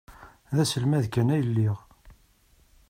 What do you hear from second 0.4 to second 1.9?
D aselmad kan ay lliɣ.